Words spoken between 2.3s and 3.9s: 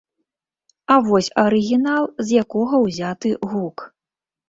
якога ўзяты гук.